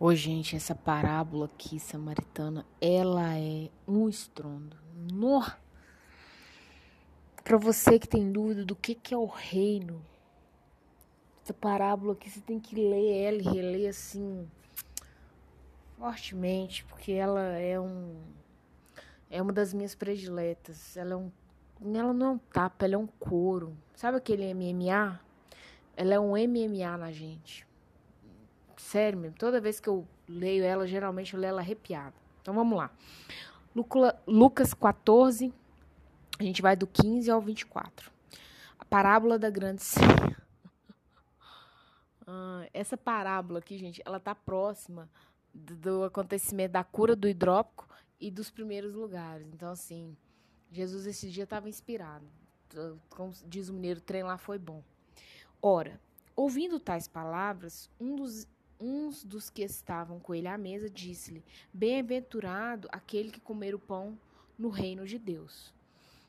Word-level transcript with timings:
Ô, 0.00 0.14
gente, 0.14 0.54
essa 0.54 0.76
parábola 0.76 1.46
aqui, 1.46 1.80
samaritana, 1.80 2.64
ela 2.80 3.36
é 3.36 3.68
um 3.84 4.08
estrondo. 4.08 4.76
No... 4.94 5.44
Para 7.42 7.56
você 7.56 7.98
que 7.98 8.06
tem 8.06 8.30
dúvida 8.30 8.64
do 8.64 8.76
que, 8.76 8.94
que 8.94 9.12
é 9.12 9.16
o 9.16 9.26
reino, 9.26 10.00
essa 11.42 11.52
parábola 11.52 12.12
aqui 12.12 12.30
você 12.30 12.40
tem 12.40 12.60
que 12.60 12.76
ler 12.76 13.22
ela 13.24 13.38
e 13.38 13.42
reler 13.42 13.90
assim 13.90 14.48
fortemente, 15.98 16.84
porque 16.84 17.10
ela 17.10 17.58
é 17.58 17.80
um 17.80 18.22
é 19.28 19.42
uma 19.42 19.52
das 19.52 19.74
minhas 19.74 19.96
prediletas. 19.96 20.96
Ela 20.96 21.14
é 21.14 21.16
um 21.16 21.32
ela 21.82 22.12
não 22.12 22.26
é 22.26 22.30
um 22.30 22.38
tapa, 22.38 22.84
ela 22.84 22.94
é 22.94 22.98
um 22.98 23.06
couro. 23.06 23.76
Sabe 23.96 24.18
aquele 24.18 24.54
MMA? 24.54 25.18
Ela 25.96 26.14
é 26.14 26.20
um 26.20 26.36
MMA 26.36 26.96
na 26.96 27.10
gente. 27.10 27.67
Sério 28.80 29.34
toda 29.38 29.60
vez 29.60 29.80
que 29.80 29.88
eu 29.88 30.06
leio 30.28 30.64
ela, 30.64 30.86
geralmente 30.86 31.34
eu 31.34 31.40
leio 31.40 31.50
ela 31.50 31.60
arrepiada. 31.60 32.14
Então 32.40 32.54
vamos 32.54 32.76
lá. 32.76 32.90
Lucas 34.26 34.72
14, 34.74 35.52
a 36.38 36.42
gente 36.42 36.62
vai 36.62 36.76
do 36.76 36.86
15 36.86 37.30
ao 37.30 37.40
24. 37.40 38.10
A 38.78 38.84
parábola 38.84 39.38
da 39.38 39.50
grande 39.50 39.82
ceia. 39.82 40.36
Ah, 42.30 42.68
essa 42.74 42.94
parábola 42.94 43.58
aqui, 43.58 43.78
gente, 43.78 44.02
ela 44.04 44.20
tá 44.20 44.34
próxima 44.34 45.08
do 45.54 46.04
acontecimento 46.04 46.72
da 46.72 46.84
cura 46.84 47.16
do 47.16 47.26
hidrópico 47.26 47.88
e 48.20 48.30
dos 48.30 48.50
primeiros 48.50 48.94
lugares. 48.94 49.48
Então, 49.50 49.70
assim, 49.70 50.14
Jesus 50.70 51.06
esse 51.06 51.30
dia 51.30 51.44
estava 51.44 51.70
inspirado. 51.70 52.26
Como 53.08 53.32
diz 53.46 53.70
o 53.70 53.72
mineiro, 53.72 54.00
o 54.00 54.02
trem 54.02 54.22
lá 54.24 54.36
foi 54.36 54.58
bom. 54.58 54.82
Ora, 55.62 55.98
ouvindo 56.36 56.78
tais 56.78 57.08
palavras, 57.08 57.90
um 57.98 58.14
dos 58.14 58.46
uns 58.80 59.24
dos 59.24 59.50
que 59.50 59.62
estavam 59.62 60.18
com 60.20 60.34
ele 60.34 60.48
à 60.48 60.56
mesa 60.56 60.88
disse-lhe: 60.88 61.44
Bem-aventurado 61.72 62.88
aquele 62.90 63.30
que 63.30 63.40
comer 63.40 63.74
o 63.74 63.78
pão 63.78 64.18
no 64.56 64.68
reino 64.68 65.06
de 65.06 65.18
Deus. 65.18 65.72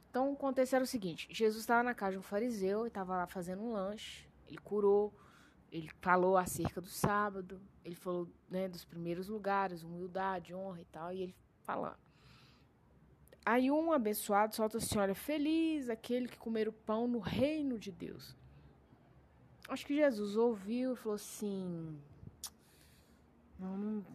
Então, 0.10 0.34
aconteceu 0.34 0.82
o 0.82 0.86
seguinte: 0.86 1.28
Jesus 1.32 1.62
estava 1.62 1.84
na 1.84 1.94
casa 1.94 2.14
de 2.14 2.20
um 2.20 2.24
fariseu 2.24 2.86
e 2.86 2.88
estava 2.88 3.16
lá 3.16 3.28
fazendo 3.28 3.62
um 3.62 3.74
lanche. 3.74 4.28
Ele 4.48 4.58
curou, 4.58 5.14
ele 5.72 5.90
falou 6.02 6.38
acerca 6.38 6.82
do 6.82 6.88
sábado, 6.88 7.62
ele 7.86 7.96
falou 7.96 8.28
né, 8.50 8.68
dos 8.68 8.84
primeiros 8.84 9.28
lugares, 9.28 9.84
humildade, 9.84 10.54
honra 10.54 10.82
e 10.82 10.86
tal, 10.86 11.14
e 11.14 11.22
ele 11.22 11.36
falando. 11.62 11.98
Aí 13.46 13.72
um 13.72 13.92
abençoado 13.92 14.56
solta 14.56 14.78
assim: 14.78 14.98
Olha, 14.98 15.16
feliz 15.16 15.90
aquele 15.90 16.28
que 16.28 16.38
comer 16.38 16.68
o 16.68 16.74
pão 16.74 17.08
no 17.08 17.20
reino 17.20 17.78
de 17.78 17.92
Deus. 17.92 18.36
Acho 19.68 19.86
que 19.86 19.96
Jesus 19.96 20.36
ouviu 20.36 20.94
e 20.94 20.96
falou 20.96 21.16
assim: 21.16 22.00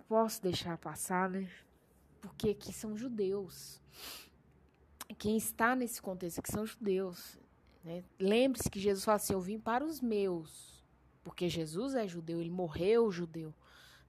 posso 0.08 0.42
deixar 0.42 0.78
passar, 0.78 1.28
né? 1.28 1.48
Porque 2.20 2.50
aqui 2.50 2.72
são 2.72 2.96
judeus. 2.96 3.80
Quem 5.18 5.36
está 5.36 5.76
nesse 5.76 6.00
contexto 6.00 6.38
aqui 6.38 6.50
são 6.50 6.64
judeus. 6.64 7.38
Né? 7.82 8.02
Lembre-se 8.18 8.70
que 8.70 8.80
Jesus 8.80 9.04
fala 9.04 9.16
assim: 9.16 9.32
Eu 9.32 9.40
vim 9.40 9.58
para 9.58 9.84
os 9.84 10.00
meus. 10.00 10.82
Porque 11.22 11.48
Jesus 11.48 11.94
é 11.94 12.06
judeu, 12.06 12.38
ele 12.38 12.50
morreu 12.50 13.10
judeu, 13.10 13.54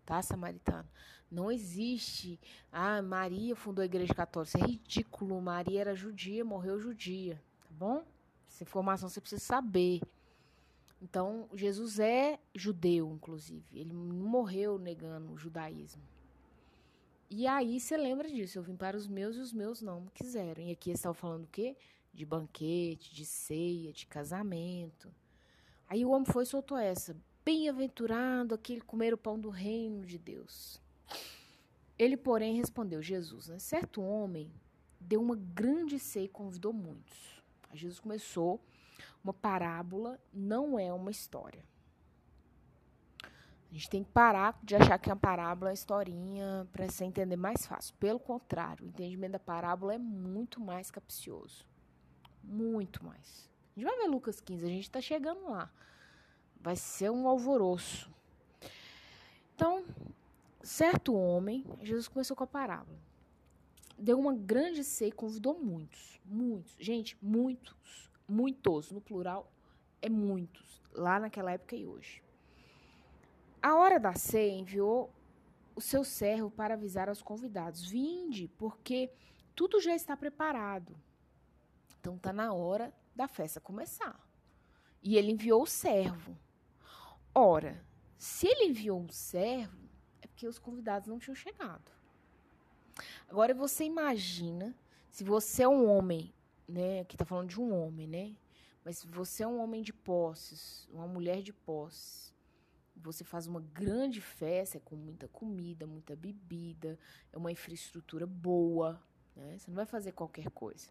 tá, 0.05 0.21
samaritano? 0.21 0.87
Não 1.31 1.49
existe. 1.49 2.39
Ah, 2.71 3.01
Maria 3.01 3.55
fundou 3.55 3.81
a 3.81 3.85
igreja 3.85 4.13
católica. 4.13 4.57
Isso 4.57 4.65
é 4.65 4.67
ridículo. 4.69 5.41
Maria 5.41 5.81
era 5.81 5.95
judia, 5.95 6.43
morreu 6.43 6.79
judia, 6.79 7.41
tá 7.61 7.69
bom? 7.71 8.03
Essa 8.47 8.63
informação 8.63 9.09
você 9.09 9.21
precisa 9.21 9.41
saber. 9.41 10.01
Então, 11.01 11.47
Jesus 11.53 11.99
é 11.99 12.39
judeu, 12.53 13.11
inclusive. 13.11 13.79
Ele 13.79 13.93
morreu 13.93 14.79
negando 14.79 15.33
o 15.33 15.37
judaísmo. 15.37 16.01
E 17.29 17.47
aí 17.47 17.79
você 17.79 17.97
lembra 17.97 18.29
disso. 18.29 18.57
Eu 18.57 18.63
vim 18.63 18.75
para 18.75 18.95
os 18.95 19.07
meus 19.07 19.35
e 19.35 19.39
os 19.39 19.51
meus 19.51 19.81
não 19.81 20.05
quiseram. 20.13 20.63
E 20.63 20.71
aqui 20.71 20.91
estava 20.91 21.13
falando 21.13 21.43
o 21.43 21.49
quê? 21.51 21.75
De 22.13 22.25
banquete, 22.25 23.13
de 23.13 23.25
ceia, 23.25 23.91
de 23.91 24.05
casamento. 24.05 25.13
Aí 25.87 26.05
o 26.05 26.11
homem 26.11 26.25
foi 26.25 26.43
e 26.43 26.47
soltou 26.47 26.77
essa. 26.77 27.15
Bem-aventurado 27.43 28.55
aquele 28.55 28.81
comer 28.81 29.13
o 29.13 29.17
pão 29.17 29.39
do 29.39 29.49
reino 29.49 30.05
de 30.05 30.17
Deus. 30.17 30.81
Ele, 31.97 32.17
porém, 32.17 32.55
respondeu, 32.55 33.01
Jesus, 33.01 33.47
né? 33.47 33.59
certo 33.59 34.01
homem 34.01 34.51
deu 34.99 35.21
uma 35.21 35.35
grande 35.35 35.99
ceia 35.99 36.25
e 36.25 36.29
convidou 36.29 36.73
muitos. 36.73 37.41
Aí 37.69 37.77
Jesus 37.77 37.99
começou 37.99 38.59
uma 39.23 39.33
parábola 39.33 40.19
não 40.33 40.77
é 40.77 40.93
uma 40.93 41.11
história. 41.11 41.63
A 43.69 43.73
gente 43.73 43.89
tem 43.89 44.03
que 44.03 44.11
parar 44.11 44.57
de 44.63 44.75
achar 44.75 44.97
que 44.97 45.11
a 45.11 45.15
parábola 45.15 45.69
é 45.69 45.71
uma 45.71 45.73
historinha 45.73 46.67
para 46.71 46.87
se 46.89 47.03
entender 47.03 47.35
mais 47.35 47.65
fácil. 47.65 47.93
Pelo 47.99 48.19
contrário, 48.19 48.85
o 48.85 48.87
entendimento 48.87 49.33
da 49.33 49.39
parábola 49.39 49.95
é 49.95 49.97
muito 49.97 50.61
mais 50.61 50.89
capcioso. 50.89 51.67
Muito 52.41 53.03
mais. 53.03 53.49
A 53.75 53.79
gente 53.79 53.89
vai 53.89 53.97
ver 53.97 54.07
Lucas 54.07 54.39
15, 54.39 54.65
a 54.65 54.69
gente 54.69 54.83
está 54.83 55.01
chegando 55.01 55.49
lá. 55.49 55.69
Vai 56.61 56.75
ser 56.75 57.09
um 57.09 57.27
alvoroço. 57.27 58.09
Então, 59.55 59.83
certo 60.63 61.13
homem, 61.13 61.65
Jesus 61.81 62.07
começou 62.07 62.37
com 62.37 62.43
a 62.43 62.47
parábola. 62.47 62.97
Deu 63.97 64.19
uma 64.19 64.33
grande 64.33 64.83
ceia 64.83 65.09
e 65.09 65.11
convidou 65.11 65.59
muitos. 65.59 66.21
Muitos. 66.25 66.75
Gente, 66.79 67.17
muitos 67.21 68.09
muitos, 68.27 68.91
no 68.91 69.01
plural, 69.01 69.51
é 70.01 70.09
muitos, 70.09 70.81
lá 70.93 71.19
naquela 71.19 71.51
época 71.51 71.75
e 71.75 71.85
hoje. 71.85 72.23
A 73.61 73.75
hora 73.75 73.99
da 73.99 74.13
ceia 74.13 74.51
enviou 74.51 75.11
o 75.75 75.81
seu 75.81 76.03
servo 76.03 76.51
para 76.51 76.75
avisar 76.75 77.09
aos 77.09 77.21
convidados: 77.21 77.89
Vinde, 77.89 78.47
porque 78.57 79.11
tudo 79.55 79.81
já 79.81 79.95
está 79.95 80.15
preparado. 80.15 80.95
Então 81.99 82.15
está 82.15 82.31
na 82.31 82.53
hora 82.53 82.93
da 83.15 83.27
festa 83.27 83.59
começar. 83.59 84.19
E 85.01 85.17
ele 85.17 85.31
enviou 85.31 85.63
o 85.63 85.67
servo. 85.67 86.37
Ora, 87.33 87.83
se 88.17 88.47
ele 88.47 88.65
enviou 88.65 88.99
um 88.99 89.09
servo, 89.09 89.89
é 90.21 90.27
porque 90.27 90.47
os 90.47 90.59
convidados 90.59 91.07
não 91.07 91.17
tinham 91.17 91.35
chegado. 91.35 91.91
Agora 93.27 93.53
você 93.53 93.83
imagina 93.83 94.75
se 95.09 95.23
você 95.23 95.63
é 95.63 95.67
um 95.67 95.89
homem 95.89 96.33
né? 96.67 97.01
Aqui 97.01 97.17
tá 97.17 97.25
falando 97.25 97.49
de 97.49 97.59
um 97.59 97.73
homem, 97.73 98.07
né? 98.07 98.35
Mas 98.83 98.99
se 98.99 99.07
você 99.07 99.43
é 99.43 99.47
um 99.47 99.59
homem 99.61 99.81
de 99.81 99.91
posses, 99.91 100.87
uma 100.91 101.07
mulher 101.07 101.41
de 101.41 101.51
posses, 101.51 102.33
você 102.95 103.23
faz 103.23 103.47
uma 103.47 103.59
grande 103.59 104.21
festa, 104.21 104.77
é 104.77 104.79
com 104.79 104.95
muita 104.95 105.27
comida, 105.27 105.85
muita 105.85 106.15
bebida, 106.15 106.97
é 107.31 107.37
uma 107.37 107.51
infraestrutura 107.51 108.25
boa, 108.25 109.01
né? 109.35 109.57
Você 109.57 109.69
não 109.69 109.75
vai 109.75 109.85
fazer 109.85 110.11
qualquer 110.11 110.49
coisa. 110.51 110.89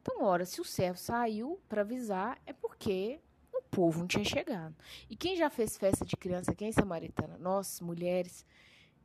Então, 0.00 0.22
ora, 0.22 0.44
se 0.44 0.60
o 0.60 0.64
servo 0.64 0.98
saiu 0.98 1.60
para 1.68 1.82
avisar, 1.82 2.40
é 2.46 2.52
porque 2.52 3.20
o 3.52 3.62
povo 3.62 4.00
não 4.00 4.06
tinha 4.06 4.24
chegado. 4.24 4.74
E 5.08 5.16
quem 5.16 5.36
já 5.36 5.48
fez 5.48 5.76
festa 5.76 6.04
de 6.04 6.16
criança 6.16 6.54
quem 6.54 6.68
é 6.68 6.72
Samaritana? 6.72 7.38
Nós, 7.38 7.80
mulheres, 7.80 8.44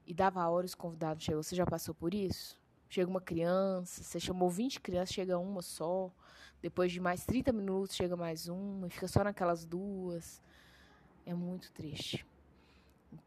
e 0.06 0.13
dava 0.13 0.41
a 0.41 0.50
hora 0.50 0.66
os 0.66 0.75
convidados 0.75 1.24
chegou. 1.24 1.44
Você 1.44 1.56
já 1.56 1.66
passou 1.66 1.94
por 1.94 2.13
isso? 2.13 2.59
Chega 2.90 3.10
uma 3.10 3.22
criança, 3.22 4.04
você 4.04 4.20
chamou 4.20 4.50
20 4.50 4.82
crianças, 4.82 5.14
chega 5.14 5.38
uma 5.38 5.62
só. 5.62 6.12
Depois 6.62 6.92
de 6.92 7.00
mais 7.00 7.26
30 7.26 7.54
minutos, 7.54 7.96
chega 7.96 8.18
mais 8.18 8.50
uma, 8.50 8.88
e 8.88 8.90
fica 8.90 9.08
só 9.08 9.24
naquelas 9.24 9.66
duas. 9.66 10.42
É 11.26 11.34
muito 11.34 11.72
triste. 11.72 12.26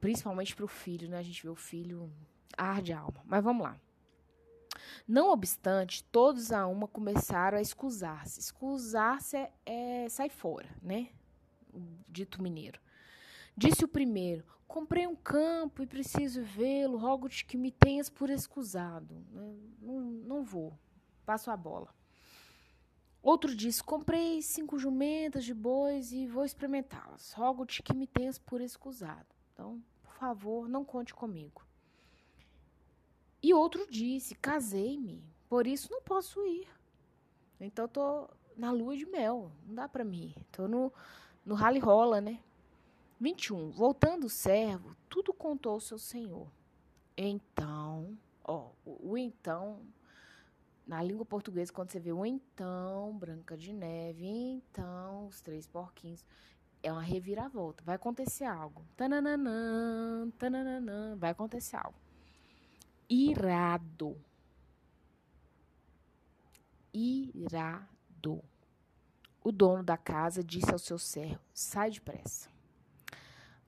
Principalmente 0.01 0.55
para 0.55 0.65
o 0.65 0.69
filho, 0.69 1.09
né? 1.09 1.19
A 1.19 1.22
gente 1.22 1.43
vê 1.43 1.49
o 1.49 1.55
filho 1.55 2.12
arde 2.56 2.93
a 2.93 3.01
alma. 3.01 3.22
Mas 3.25 3.43
vamos 3.43 3.62
lá. 3.62 3.81
Não 5.06 5.31
obstante, 5.31 6.05
todos 6.05 6.53
a 6.53 6.67
uma 6.67 6.87
começaram 6.87 7.59
a 7.59 7.61
escusar-se. 7.61 8.41
Escusar-se 8.41 9.37
é, 9.37 9.53
é 9.65 10.09
sair 10.09 10.31
fora, 10.31 10.69
né? 10.83 11.09
O 11.72 11.81
dito 12.09 12.43
mineiro. 12.43 12.81
Disse 13.56 13.84
o 13.84 13.89
primeiro: 13.89 14.45
Comprei 14.72 15.06
um 15.06 15.15
campo 15.15 15.83
e 15.83 15.87
preciso 15.87 16.43
vê-lo, 16.43 16.97
rogo-te 16.97 17.45
que 17.45 17.59
me 17.59 17.71
tenhas 17.71 18.09
por 18.09 18.30
excusado. 18.30 19.22
Né? 19.30 19.54
Não, 19.83 20.01
não 20.01 20.42
vou, 20.42 20.72
passo 21.27 21.51
a 21.51 21.57
bola. 21.59 21.95
Outro 23.22 23.54
disse: 23.54 23.84
Comprei 23.84 24.41
cinco 24.41 24.78
jumentas 24.78 25.45
de 25.45 25.53
bois 25.53 26.10
e 26.10 26.27
vou 26.27 26.42
experimentá-las. 26.42 27.34
Rogo-te 27.34 27.83
que 27.83 27.92
me 27.92 28.07
tenhas 28.07 28.39
por 28.39 28.63
excusado. 28.63 29.27
Então, 29.53 29.78
por 30.03 30.15
favor, 30.15 30.66
não 30.66 30.86
conte 30.86 31.13
comigo. 31.13 31.63
E 33.42 33.53
outro 33.53 33.86
disse: 33.91 34.34
Casei-me, 34.36 35.22
por 35.51 35.66
isso 35.66 35.92
não 35.92 36.01
posso 36.01 36.47
ir. 36.47 36.66
Então, 37.60 37.86
tô 37.86 38.27
na 38.57 38.71
lua 38.71 38.97
de 38.97 39.04
mel, 39.04 39.53
não 39.66 39.74
dá 39.74 39.86
para 39.86 40.03
mim. 40.03 40.34
Tô 40.51 40.66
no, 40.66 40.91
no 41.45 41.54
rally 41.54 41.78
rola, 41.78 42.22
né? 42.22 42.41
21. 43.22 43.71
Voltando 43.71 44.24
o 44.24 44.28
servo, 44.28 44.97
tudo 45.09 45.33
contou 45.33 45.74
ao 45.74 45.80
seu 45.80 45.97
senhor. 45.97 46.51
Então, 47.16 48.19
ó, 48.42 48.71
o, 48.84 49.16
então, 49.16 49.80
na 50.84 51.01
língua 51.01 51.24
portuguesa, 51.24 51.72
quando 51.72 51.92
você 51.92 52.01
vê 52.01 52.13
o 52.13 52.27
então, 52.27 53.16
Branca 53.16 53.57
de 53.57 53.72
Neve, 53.72 54.27
então, 54.27 55.28
os 55.28 55.41
três 55.41 55.69
porquinhos, 55.69 56.24
é 56.83 56.91
uma 56.91 57.01
reviravolta. 57.01 57.84
Vai 57.84 57.95
acontecer 57.95 58.45
algo. 58.45 58.84
Tananã, 58.97 60.28
tananã, 60.36 61.16
vai 61.16 61.30
acontecer 61.30 61.77
algo. 61.77 61.97
Irado. 63.09 64.21
Irado. 66.92 68.42
O 69.45 69.53
dono 69.53 69.84
da 69.84 69.97
casa 69.97 70.42
disse 70.42 70.72
ao 70.72 70.78
seu 70.78 70.98
servo: 70.98 71.41
Sai 71.54 71.91
depressa 71.91 72.52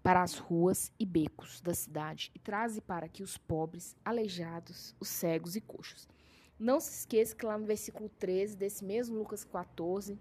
para 0.05 0.23
as 0.23 0.35
ruas 0.35 0.93
e 0.99 1.06
becos 1.06 1.62
da 1.62 1.73
cidade 1.73 2.31
e 2.35 2.39
traze 2.39 2.83
para 2.83 3.06
aqui 3.06 3.23
os 3.23 3.39
pobres, 3.39 3.97
aleijados, 4.05 4.95
os 5.01 5.09
cegos 5.09 5.56
e 5.56 5.62
coxos. 5.62 6.06
Não 6.59 6.79
se 6.79 6.91
esqueça 6.91 7.35
que 7.35 7.47
lá 7.47 7.56
no 7.56 7.65
versículo 7.65 8.11
13 8.19 8.55
desse 8.55 8.85
mesmo 8.85 9.17
Lucas 9.17 9.45
14, 9.45 10.19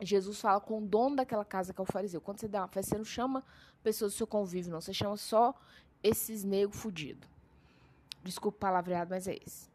Jesus 0.00 0.40
fala 0.40 0.60
com 0.60 0.78
o 0.78 0.84
dono 0.84 1.14
daquela 1.14 1.44
casa 1.44 1.72
que 1.72 1.80
é 1.80 1.82
o 1.82 1.86
fariseu. 1.86 2.20
Quando 2.20 2.40
você 2.40 2.48
dá 2.48 2.62
uma 2.62 2.68
festa, 2.68 2.90
você 2.90 2.98
não 2.98 3.04
chama 3.04 3.44
pessoas 3.84 4.12
do 4.12 4.16
seu 4.16 4.26
convívio, 4.26 4.72
não. 4.72 4.80
Você 4.80 4.92
chama 4.92 5.16
só 5.16 5.54
esses 6.02 6.42
negros 6.42 6.76
fudidos. 6.76 7.28
Desculpa 8.24 8.56
o 8.56 8.60
palavreado, 8.60 9.10
mas 9.10 9.28
é 9.28 9.38
esse. 9.46 9.70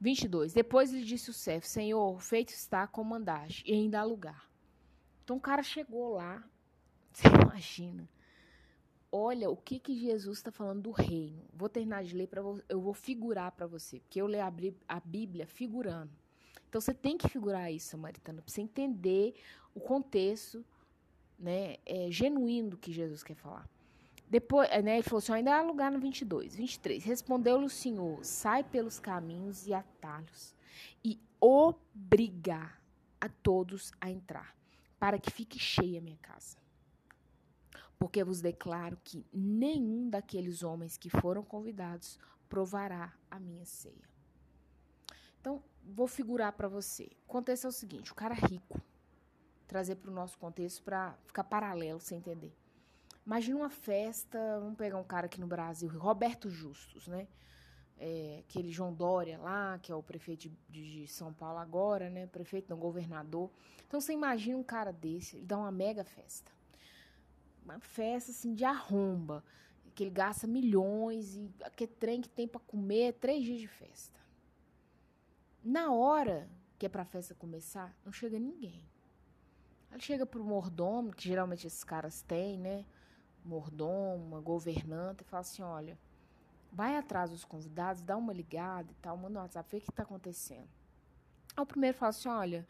22. 0.00 0.52
Depois 0.52 0.92
lhe 0.92 1.04
disse 1.04 1.30
o 1.30 1.32
servo: 1.32 1.66
Senhor, 1.66 2.20
feito 2.20 2.50
está 2.50 2.86
como 2.86 3.10
mandaste, 3.10 3.64
e 3.66 3.72
ainda 3.72 3.98
há 3.98 4.04
lugar. 4.04 4.48
Então 5.24 5.36
o 5.36 5.40
cara 5.40 5.64
chegou 5.64 6.14
lá, 6.14 6.44
você 7.12 7.26
imagina, 7.26 8.08
olha 9.16 9.48
o 9.48 9.56
que, 9.56 9.78
que 9.78 9.94
Jesus 9.94 10.38
está 10.38 10.50
falando 10.50 10.82
do 10.82 10.90
reino. 10.90 11.40
Vou 11.54 11.68
terminar 11.68 12.02
de 12.02 12.16
ler 12.16 12.26
para 12.26 12.42
eu 12.68 12.80
vou 12.80 12.92
figurar 12.92 13.52
para 13.52 13.64
você, 13.64 14.00
porque 14.00 14.20
eu 14.20 14.26
leio 14.26 14.44
a 14.88 15.00
Bíblia 15.00 15.46
figurando. 15.46 16.10
Então 16.68 16.80
você 16.80 16.92
tem 16.92 17.16
que 17.16 17.28
figurar 17.28 17.72
isso, 17.72 17.90
Samaritana, 17.90 18.42
para 18.42 18.52
você 18.52 18.60
entender 18.60 19.34
o 19.72 19.78
contexto, 19.78 20.64
né, 21.38 21.76
é, 21.86 22.10
genuíno 22.10 22.70
do 22.70 22.76
que 22.76 22.92
Jesus 22.92 23.22
quer 23.22 23.36
falar. 23.36 23.68
Depois, 24.28 24.68
né, 24.82 24.94
ele 24.94 25.04
falou 25.04 25.18
assim: 25.18 25.32
ainda 25.32 25.56
há 25.56 25.62
lugar 25.62 25.92
no 25.92 26.00
22, 26.00 26.56
23. 26.56 27.04
Respondeu-lhe 27.04 27.66
o 27.66 27.70
Senhor: 27.70 28.24
sai 28.24 28.64
pelos 28.64 28.98
caminhos 28.98 29.64
e 29.68 29.72
atalhos 29.72 30.52
e 31.04 31.20
obrigar 31.40 32.82
a 33.20 33.28
todos 33.28 33.92
a 34.00 34.10
entrar, 34.10 34.56
para 34.98 35.20
que 35.20 35.30
fique 35.30 35.56
cheia 35.56 36.00
a 36.00 36.02
minha 36.02 36.18
casa 36.18 36.63
porque 38.04 38.22
vos 38.22 38.42
declaro 38.42 38.98
que 39.02 39.24
nenhum 39.32 40.10
daqueles 40.10 40.62
homens 40.62 40.98
que 40.98 41.08
foram 41.08 41.42
convidados 41.42 42.18
provará 42.50 43.14
a 43.30 43.40
minha 43.40 43.64
ceia. 43.64 44.06
Então, 45.40 45.62
vou 45.82 46.06
figurar 46.06 46.52
para 46.52 46.68
você. 46.68 47.04
O 47.24 47.28
contexto 47.28 47.64
é 47.64 47.68
o 47.68 47.72
seguinte: 47.72 48.12
o 48.12 48.14
cara 48.14 48.34
rico, 48.34 48.78
trazer 49.66 49.96
para 49.96 50.10
o 50.10 50.14
nosso 50.14 50.36
contexto 50.36 50.82
para 50.82 51.14
ficar 51.24 51.44
paralelo, 51.44 51.98
você 51.98 52.14
entender. 52.14 52.54
Imagina 53.24 53.56
uma 53.56 53.70
festa, 53.70 54.38
vamos 54.60 54.76
pegar 54.76 54.98
um 54.98 55.04
cara 55.04 55.24
aqui 55.24 55.40
no 55.40 55.46
Brasil, 55.46 55.88
Roberto 55.88 56.50
Justus, 56.50 57.08
né? 57.08 57.26
É, 57.96 58.42
aquele 58.46 58.70
João 58.70 58.92
Dória 58.92 59.38
lá, 59.38 59.78
que 59.78 59.90
é 59.90 59.94
o 59.94 60.02
prefeito 60.02 60.50
de, 60.50 60.52
de, 60.68 61.08
São 61.08 61.32
Paulo 61.32 61.58
agora, 61.58 62.10
né? 62.10 62.26
Prefeito, 62.26 62.68
não, 62.68 62.76
governador. 62.76 63.50
Então 63.88 63.98
você 63.98 64.12
imagina 64.12 64.58
um 64.58 64.62
cara 64.62 64.92
desse, 64.92 65.36
ele 65.36 65.46
dá 65.46 65.56
uma 65.56 65.72
mega 65.72 66.04
festa 66.04 66.52
uma 67.64 67.80
festa 67.80 68.30
assim 68.30 68.54
de 68.54 68.64
arromba, 68.64 69.42
que 69.94 70.04
ele 70.04 70.10
gasta 70.10 70.46
milhões 70.46 71.36
e 71.36 71.50
aquele 71.62 71.92
trem 71.92 72.20
que 72.20 72.28
tem 72.28 72.46
para 72.46 72.60
comer 72.60 73.02
é 73.02 73.12
três 73.12 73.44
dias 73.44 73.60
de 73.60 73.68
festa. 73.68 74.20
Na 75.62 75.92
hora 75.92 76.48
que 76.78 76.86
é 76.86 76.88
para 76.88 77.02
a 77.02 77.06
festa 77.06 77.34
começar, 77.34 77.96
não 78.04 78.12
chega 78.12 78.38
ninguém. 78.38 78.84
Ele 79.90 80.02
chega 80.02 80.26
pro 80.26 80.44
mordomo, 80.44 81.14
que 81.14 81.28
geralmente 81.28 81.66
esses 81.66 81.84
caras 81.84 82.20
têm, 82.22 82.58
né? 82.58 82.84
Mordomo, 83.44 84.24
uma 84.24 84.40
governanta, 84.40 85.22
e 85.22 85.26
fala 85.26 85.42
assim: 85.42 85.62
olha, 85.62 85.96
vai 86.72 86.96
atrás 86.96 87.30
dos 87.30 87.44
convidados, 87.44 88.02
dá 88.02 88.16
uma 88.16 88.32
ligada 88.32 88.90
e 88.90 88.94
tal, 88.96 89.16
manda 89.16 89.38
um 89.38 89.42
WhatsApp, 89.42 89.70
vê 89.70 89.76
o 89.78 89.80
que 89.80 89.90
está 89.90 90.02
acontecendo. 90.02 90.68
Aí 91.56 91.62
o 91.62 91.66
primeiro 91.66 91.96
fala 91.96 92.10
assim: 92.10 92.28
olha, 92.28 92.66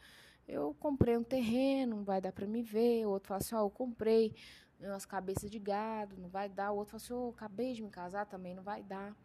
eu 0.47 0.76
comprei 0.79 1.17
um 1.17 1.25
terreno, 1.25 1.97
não 1.97 2.05
vai 2.05 2.20
dar 2.20 2.32
para 2.32 2.47
me 2.47 2.62
ver. 2.62 3.06
O 3.06 3.11
outro 3.11 3.29
fala 3.29 3.38
assim: 3.38 3.55
ó, 3.55 3.61
eu 3.61 3.70
comprei 3.70 4.37
umas 4.81 5.05
cabeças 5.05 5.50
de 5.50 5.59
gado, 5.59 6.17
não 6.17 6.29
vai 6.29 6.49
dar. 6.49 6.73
O 6.73 6.76
outro 6.76 6.99
fala 6.99 7.03
assim, 7.03 7.12
oh, 7.12 7.31
acabei 7.31 7.75
de 7.75 7.82
me 7.82 7.91
casar, 7.91 8.26
também 8.26 8.55
não 8.55 8.62
vai 8.62 8.82
dar. 8.82 9.17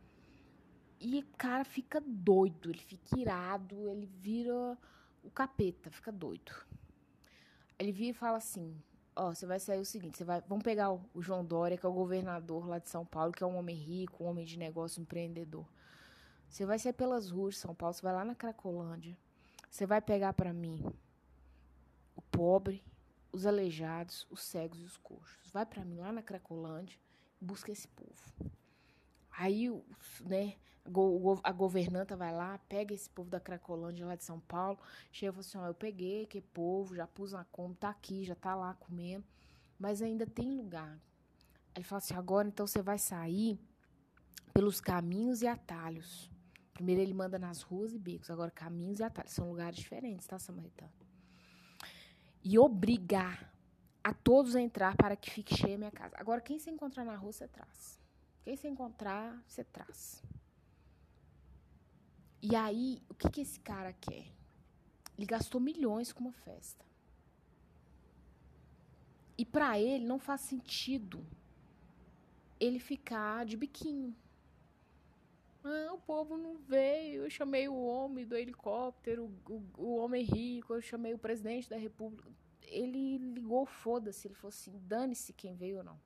E 0.99 1.23
cara 1.37 1.63
fica 1.63 2.01
doido, 2.01 2.69
ele 2.69 2.81
fica 2.81 3.17
irado, 3.17 3.89
ele 3.89 4.05
vira 4.05 4.77
o 5.23 5.31
capeta, 5.31 5.89
fica 5.89 6.11
doido. 6.11 6.51
Ele 7.77 7.91
vira 7.91 8.11
e 8.11 8.13
fala 8.13 8.37
assim, 8.37 8.75
ó, 9.15 9.29
oh, 9.29 9.35
você 9.35 9.45
vai 9.45 9.59
sair 9.59 9.79
o 9.79 9.85
seguinte, 9.85 10.17
você 10.17 10.25
vai, 10.25 10.41
vamos 10.41 10.63
pegar 10.63 10.91
o, 10.91 11.01
o 11.13 11.21
João 11.21 11.45
Dória, 11.45 11.77
que 11.77 11.85
é 11.85 11.89
o 11.89 11.93
governador 11.93 12.67
lá 12.67 12.79
de 12.79 12.89
São 12.89 13.05
Paulo, 13.05 13.31
que 13.31 13.43
é 13.43 13.47
um 13.47 13.57
homem 13.57 13.75
rico, 13.75 14.23
um 14.23 14.27
homem 14.27 14.45
de 14.45 14.57
negócio, 14.57 14.99
um 14.99 15.03
empreendedor. 15.03 15.65
Você 16.49 16.65
vai 16.65 16.77
sair 16.77 16.93
pelas 16.93 17.29
ruas 17.29 17.55
de 17.55 17.61
São 17.61 17.73
Paulo, 17.73 17.93
você 17.93 18.01
vai 18.01 18.13
lá 18.13 18.25
na 18.25 18.35
Cracolândia, 18.35 19.17
você 19.69 19.85
vai 19.85 20.01
pegar 20.01 20.33
para 20.33 20.51
mim 20.51 20.83
o 22.15 22.21
pobre, 22.21 22.83
os 23.31 23.45
aleijados, 23.45 24.25
os 24.29 24.41
cegos 24.41 24.81
e 24.81 24.83
os 24.83 24.97
coxos. 24.97 25.49
Vai 25.51 25.65
para 25.65 25.85
mim 25.85 25.97
lá 25.97 26.11
na 26.11 26.21
Cracolândia 26.21 26.97
e 27.41 27.45
busca 27.45 27.71
esse 27.71 27.87
povo. 27.87 28.51
Aí, 29.31 29.69
né, 30.21 30.55
a 31.43 31.51
governanta 31.51 32.15
vai 32.15 32.33
lá, 32.33 32.57
pega 32.69 32.93
esse 32.93 33.09
povo 33.09 33.29
da 33.29 33.39
Cracolândia 33.39 34.05
lá 34.05 34.15
de 34.15 34.23
São 34.23 34.39
Paulo, 34.39 34.79
chega 35.11 35.31
e 35.31 35.33
fala 35.33 35.41
assim, 35.41 35.57
ó, 35.57 35.67
eu 35.67 35.73
peguei 35.73 36.25
que 36.25 36.41
povo, 36.41 36.95
já 36.95 37.07
pus 37.07 37.31
na 37.31 37.45
como, 37.45 37.75
tá 37.75 37.89
aqui, 37.89 38.25
já 38.25 38.35
tá 38.35 38.55
lá 38.55 38.73
comendo, 38.73 39.25
mas 39.77 40.01
ainda 40.01 40.25
tem 40.25 40.51
lugar. 40.51 40.99
Aí 41.75 41.83
fala 41.83 41.99
assim, 41.99 42.15
agora 42.15 42.47
então 42.47 42.65
você 42.65 42.81
vai 42.81 42.97
sair 42.97 43.59
pelos 44.53 44.81
caminhos 44.81 45.41
e 45.41 45.47
atalhos. 45.47 46.29
Primeiro 46.73 47.01
ele 47.01 47.13
manda 47.13 47.37
nas 47.37 47.61
ruas 47.61 47.93
e 47.93 47.99
becos, 47.99 48.29
agora 48.29 48.49
caminhos 48.51 48.99
e 48.99 49.03
atalhos. 49.03 49.33
São 49.33 49.49
lugares 49.49 49.77
diferentes, 49.77 50.25
tá, 50.25 50.39
Samaritano? 50.39 50.98
E 52.43 52.57
obrigar 52.57 53.53
a 54.03 54.13
todos 54.13 54.55
a 54.55 54.61
entrar 54.61 54.95
para 54.95 55.15
que 55.15 55.29
fique 55.29 55.55
cheia 55.55 55.75
a 55.75 55.77
minha 55.77 55.91
casa. 55.91 56.15
Agora, 56.17 56.41
quem 56.41 56.57
se 56.57 56.69
encontrar 56.69 57.03
na 57.03 57.15
rua, 57.15 57.31
você 57.31 57.47
traz. 57.47 57.99
Quem 58.43 58.55
se 58.55 58.67
encontrar, 58.67 59.41
você 59.47 59.63
traz. 59.63 60.23
E 62.41 62.55
aí, 62.55 63.01
o 63.09 63.13
que, 63.13 63.29
que 63.29 63.41
esse 63.41 63.59
cara 63.59 63.93
quer? 63.93 64.25
Ele 65.17 65.25
gastou 65.25 65.59
milhões 65.59 66.13
com 66.13 66.21
uma 66.21 66.33
festa. 66.33 66.85
E 69.37 69.45
para 69.45 69.79
ele 69.79 70.05
não 70.05 70.19
faz 70.19 70.41
sentido 70.41 71.25
ele 72.59 72.79
ficar 72.79 73.45
de 73.45 73.55
biquinho. 73.55 74.15
Ah, 75.63 75.93
o 75.93 75.97
povo 75.99 76.37
não 76.37 76.57
veio. 76.57 77.23
Eu 77.23 77.29
chamei 77.29 77.67
o 77.67 77.75
homem 77.75 78.25
do 78.25 78.35
helicóptero, 78.35 79.31
o, 79.47 79.63
o 79.77 79.95
homem 79.97 80.23
rico, 80.23 80.73
eu 80.73 80.81
chamei 80.81 81.13
o 81.13 81.19
presidente 81.19 81.69
da 81.69 81.77
república. 81.77 82.29
Ele 82.63 83.17
ligou, 83.17 83.65
foda-se. 83.65 84.27
Ele 84.27 84.35
falou 84.35 84.49
assim: 84.49 84.79
dane-se 84.85 85.33
quem 85.33 85.55
veio 85.55 85.77
ou 85.77 85.83
não. 85.83 85.99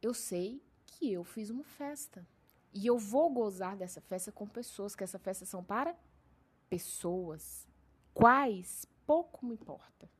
Eu 0.00 0.14
sei 0.14 0.62
que 0.86 1.12
eu 1.12 1.24
fiz 1.24 1.50
uma 1.50 1.64
festa. 1.64 2.26
E 2.72 2.86
eu 2.86 2.98
vou 2.98 3.30
gozar 3.30 3.76
dessa 3.76 4.00
festa 4.00 4.30
com 4.30 4.46
pessoas, 4.46 4.94
que 4.94 5.02
essa 5.02 5.18
festa 5.18 5.46
são 5.46 5.64
para 5.64 5.96
pessoas. 6.68 7.66
Quais? 8.12 8.86
Pouco 9.06 9.46
me 9.46 9.54
importa. 9.54 10.10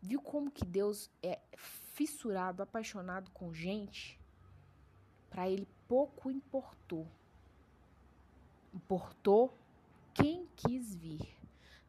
Viu 0.00 0.22
como 0.22 0.50
que 0.50 0.64
Deus 0.64 1.10
é 1.22 1.38
fissurado, 1.56 2.62
apaixonado 2.62 3.30
com 3.32 3.52
gente? 3.52 4.18
Para 5.30 5.48
ele 5.48 5.66
pouco 5.88 6.30
importou. 6.30 7.06
Importou 8.74 9.56
quem 10.12 10.46
quis 10.56 10.94
vir. 10.94 11.36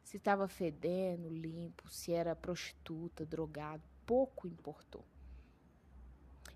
Se 0.02 0.16
estava 0.16 0.48
fedendo, 0.48 1.28
limpo, 1.28 1.88
se 1.88 2.12
era 2.12 2.36
prostituta, 2.36 3.26
drogado, 3.26 3.82
pouco 4.06 4.46
importou. 4.46 5.04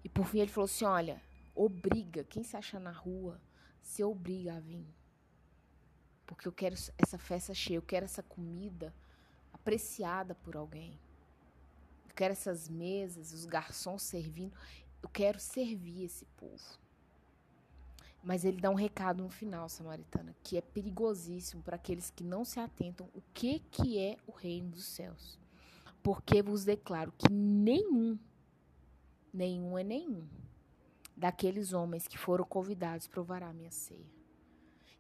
E 0.04 0.08
por 0.08 0.26
fim 0.26 0.38
ele 0.38 0.50
falou 0.50 0.66
assim: 0.66 0.84
olha, 0.84 1.20
obriga, 1.54 2.22
quem 2.24 2.42
se 2.42 2.56
acha 2.56 2.78
na 2.78 2.92
rua, 2.92 3.40
se 3.80 4.04
obriga 4.04 4.56
a 4.56 4.60
vir. 4.60 4.86
Porque 6.26 6.46
eu 6.46 6.52
quero 6.52 6.74
essa 6.98 7.18
festa 7.18 7.54
cheia, 7.54 7.76
eu 7.76 7.82
quero 7.82 8.04
essa 8.04 8.22
comida 8.22 8.94
apreciada 9.52 10.34
por 10.34 10.56
alguém. 10.56 10.98
Eu 12.08 12.14
quero 12.14 12.32
essas 12.32 12.68
mesas, 12.68 13.32
os 13.32 13.44
garçons 13.44 14.02
servindo. 14.02 14.54
Eu 15.06 15.10
quero 15.10 15.38
servir 15.38 16.02
esse 16.02 16.24
povo. 16.36 16.80
Mas 18.24 18.44
ele 18.44 18.60
dá 18.60 18.68
um 18.70 18.74
recado 18.74 19.22
no 19.22 19.28
final, 19.28 19.68
Samaritana, 19.68 20.34
que 20.42 20.58
é 20.58 20.60
perigosíssimo 20.60 21.62
para 21.62 21.76
aqueles 21.76 22.10
que 22.10 22.24
não 22.24 22.44
se 22.44 22.58
atentam 22.58 23.08
o 23.14 23.22
que, 23.32 23.60
que 23.70 24.00
é 24.00 24.16
o 24.26 24.32
reino 24.32 24.70
dos 24.70 24.84
céus. 24.84 25.38
Porque 26.02 26.42
vos 26.42 26.64
declaro 26.64 27.12
que 27.16 27.32
nenhum, 27.32 28.18
nenhum 29.32 29.78
é 29.78 29.84
nenhum, 29.84 30.26
daqueles 31.16 31.72
homens 31.72 32.08
que 32.08 32.18
foram 32.18 32.44
convidados 32.44 33.06
provará 33.06 33.50
a 33.50 33.54
minha 33.54 33.70
ceia. 33.70 34.10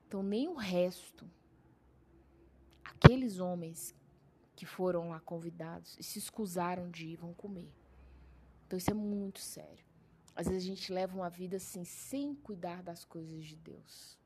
Então, 0.06 0.22
nem 0.22 0.46
o 0.46 0.54
resto, 0.54 1.28
aqueles 2.84 3.40
homens 3.40 3.92
que 4.54 4.64
foram 4.64 5.08
lá 5.08 5.18
convidados 5.18 5.96
e 5.98 6.04
se 6.04 6.20
escusaram 6.20 6.88
de 6.92 7.06
ir, 7.08 7.16
vão 7.16 7.34
comer. 7.34 7.74
Então 8.64 8.76
isso 8.76 8.92
é 8.92 8.94
muito 8.94 9.40
sério. 9.40 9.84
Às 10.36 10.46
vezes 10.46 10.64
a 10.64 10.66
gente 10.66 10.92
leva 10.92 11.16
uma 11.16 11.30
vida 11.30 11.56
assim, 11.56 11.82
sem 11.82 12.34
cuidar 12.34 12.82
das 12.82 13.06
coisas 13.06 13.42
de 13.42 13.56
Deus. 13.56 14.18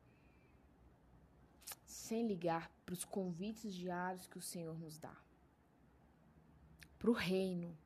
Sem 1.87 2.27
ligar 2.27 2.69
para 2.85 2.93
os 2.93 3.05
convites 3.05 3.73
diários 3.73 4.27
que 4.27 4.37
o 4.37 4.43
Senhor 4.43 4.77
nos 4.77 4.99
dá. 4.99 5.17
Para 6.99 7.11
o 7.11 7.13
reino. 7.13 7.79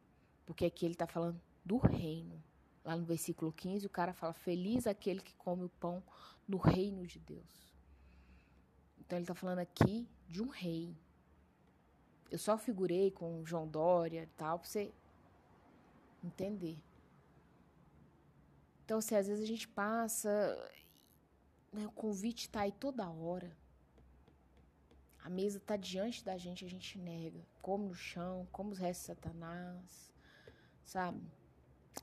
Porque 0.47 0.65
aqui 0.65 0.87
ele 0.87 0.95
está 0.95 1.07
falando 1.07 1.39
do 1.63 1.77
reino. 1.77 2.43
Lá 2.83 2.97
no 2.97 3.05
versículo 3.05 3.53
15, 3.53 3.87
o 3.87 3.91
cara 3.91 4.15
fala: 4.15 4.33
Feliz 4.33 4.87
aquele 4.87 5.21
que 5.21 5.35
come 5.35 5.65
o 5.65 5.69
pão 5.69 6.03
no 6.49 6.57
reino 6.57 7.07
de 7.07 7.19
Deus. 7.19 7.75
Então 8.99 9.19
ele 9.19 9.25
está 9.25 9.35
falando 9.35 9.59
aqui 9.59 10.09
de 10.27 10.43
um 10.43 10.49
rei. 10.49 10.97
Eu 12.31 12.39
só 12.39 12.57
figurei 12.57 13.11
com 13.11 13.45
João 13.45 13.69
Dória 13.69 14.23
e 14.23 14.27
tal, 14.29 14.59
para 14.59 14.69
você 14.69 14.91
entender. 16.23 16.79
Então, 18.85 19.01
se 19.01 19.15
às 19.15 19.27
vezes 19.27 19.43
a 19.43 19.47
gente 19.47 19.67
passa, 19.67 20.29
né, 21.73 21.87
o 21.87 21.93
convite 21.93 22.47
está 22.47 22.61
aí 22.61 22.73
toda 22.73 23.09
hora. 23.09 23.57
A 25.19 25.31
mesa 25.31 25.57
está 25.57 25.75
diante 25.77 26.23
da 26.23 26.37
gente, 26.37 26.65
a 26.65 26.69
gente 26.69 26.99
nega. 26.99 27.41
Come 27.63 27.89
no 27.89 27.95
chão, 27.95 28.47
come 28.53 28.73
os 28.73 28.79
restos 28.79 29.07
de 29.07 29.07
Satanás, 29.07 30.13
sabe? 30.85 31.21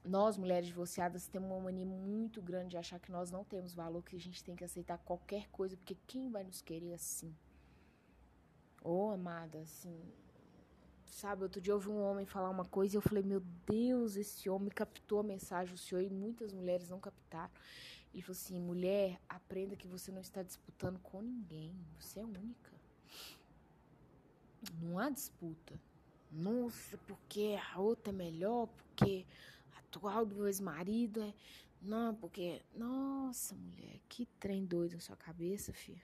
Nós, 0.03 0.38
mulheres 0.38 0.67
divorciadas, 0.67 1.27
temos 1.27 1.51
uma 1.51 1.59
mania 1.59 1.85
muito 1.85 2.41
grande 2.41 2.69
de 2.69 2.77
achar 2.77 3.00
que 3.00 3.11
nós 3.11 3.29
não 3.29 3.43
temos 3.43 3.75
valor, 3.75 4.03
que 4.03 4.15
a 4.15 4.19
gente 4.19 4.43
tem 4.43 4.55
que 4.55 4.63
aceitar 4.63 4.97
qualquer 4.97 5.50
coisa, 5.50 5.77
porque 5.77 5.95
quem 6.07 6.31
vai 6.31 6.43
nos 6.43 6.61
querer 6.61 6.93
assim? 6.93 7.35
Ô, 8.83 9.09
oh, 9.09 9.11
amada, 9.11 9.59
assim. 9.59 10.01
Sabe, 11.12 11.44
outro 11.44 11.60
dia 11.60 11.75
ouvi 11.75 11.89
um 11.89 12.01
homem 12.01 12.25
falar 12.25 12.50
uma 12.50 12.63
coisa 12.63 12.96
e 12.96 12.98
eu 12.98 13.01
falei, 13.01 13.22
meu 13.22 13.41
Deus, 13.68 14.15
esse 14.15 14.50
homem 14.50 14.70
captou 14.70 15.20
a 15.20 15.24
mensagem 15.24 15.75
do 15.75 15.77
Senhor 15.77 16.01
e 16.01 16.10
muitas 16.10 16.53
mulheres 16.53 16.89
não 16.89 17.01
captaram. 17.01 17.51
Ele 18.13 18.22
falou 18.22 18.32
assim: 18.32 18.58
mulher, 18.58 19.20
aprenda 19.27 19.75
que 19.75 19.88
você 19.88 20.10
não 20.10 20.22
está 20.22 20.41
disputando 20.41 21.00
com 21.00 21.22
ninguém, 21.22 21.75
você 22.00 22.22
é 22.22 22.25
única. 22.25 22.72
Não 24.82 24.98
há 24.98 25.10
disputa. 25.10 25.80
Nossa, 26.32 26.98
porque 27.00 27.58
a 27.74 27.80
outra 27.80 28.13
é 28.13 28.15
melhor, 28.15 28.68
porque 28.68 29.25
a 29.75 29.80
atual 29.80 30.25
do 30.25 30.48
ex-marido 30.48 31.22
é. 31.22 31.34
Não, 31.82 32.15
porque. 32.15 32.62
Nossa, 32.74 33.53
mulher, 33.53 34.00
que 34.08 34.25
trem 34.39 34.65
doido 34.65 34.94
na 34.94 35.01
sua 35.01 35.18
cabeça, 35.18 35.74
filha. 35.74 36.01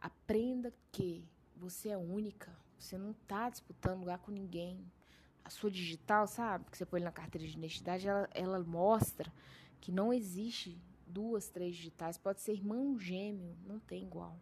Aprenda 0.00 0.74
que 0.90 1.24
você 1.56 1.90
é 1.90 1.96
única. 1.96 2.52
Você 2.78 2.96
não 2.96 3.12
tá 3.26 3.50
disputando 3.50 4.00
lugar 4.00 4.18
com 4.18 4.30
ninguém. 4.30 4.80
A 5.44 5.50
sua 5.50 5.70
digital, 5.70 6.26
sabe? 6.26 6.64
Que 6.70 6.76
você 6.76 6.86
põe 6.86 7.00
na 7.00 7.10
carteira 7.10 7.46
de 7.46 7.56
identidade, 7.56 8.06
ela, 8.06 8.28
ela 8.34 8.62
mostra 8.62 9.32
que 9.80 9.90
não 9.90 10.12
existe 10.12 10.80
duas, 11.06 11.48
três 11.48 11.74
digitais. 11.74 12.18
Pode 12.18 12.40
ser 12.40 12.52
irmão 12.52 12.98
gêmeo, 12.98 13.56
não 13.66 13.78
tem 13.80 14.02
igual. 14.02 14.38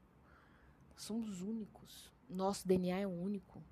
Somos 0.96 1.40
únicos. 1.40 2.12
Nosso 2.28 2.66
DNA 2.66 3.00
é 3.00 3.06
único. 3.06 3.62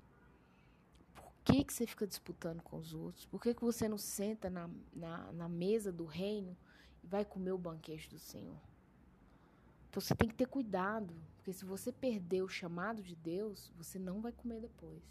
Por 1.15 1.33
que, 1.45 1.65
que 1.65 1.73
você 1.73 1.87
fica 1.87 2.07
disputando 2.07 2.63
com 2.63 2.79
os 2.79 2.95
outros? 2.95 3.27
Por 3.27 3.41
que, 3.41 3.53
que 3.53 3.63
você 3.63 3.89
não 3.89 3.99
senta 3.99 4.49
na, 4.49 4.71
na, 4.93 5.33
na 5.33 5.49
mesa 5.49 5.93
do 5.93 6.05
reino 6.05 6.57
e 7.03 7.07
vai 7.07 7.25
comer 7.25 7.53
o 7.53 7.59
banquete 7.59 8.09
do 8.09 8.19
Senhor? 8.19 8.61
Então 9.91 10.01
você 10.01 10.15
tem 10.15 10.29
que 10.29 10.35
ter 10.35 10.47
cuidado, 10.47 11.15
porque 11.45 11.53
se 11.53 11.67
você 11.67 11.93
perder 11.93 12.41
o 12.41 12.49
chamado 12.49 13.03
de 13.03 13.15
Deus, 13.15 13.71
você 13.77 13.99
não 13.99 14.23
vai 14.23 14.33
comer 14.33 14.63
depois. 14.63 15.03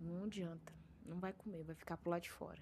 Não 0.00 0.24
adianta, 0.24 0.72
não 1.06 1.20
vai 1.20 1.32
comer, 1.32 1.62
vai 1.62 1.76
ficar 1.76 1.96
pro 1.96 2.10
lado 2.10 2.22
de 2.22 2.30
fora. 2.32 2.60